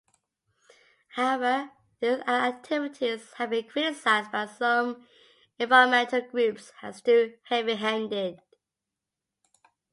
[1.09, 1.69] However,
[1.99, 5.07] these activities have been criticized by some
[5.59, 8.41] environmental groups as too heavy-handed.